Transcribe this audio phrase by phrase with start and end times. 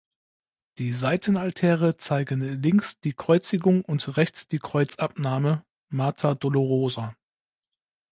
[0.79, 7.15] Die Seitenaltäre zeigen links die Kreuzigung und rechts die Kreuzabnahme (Mater dolorosa).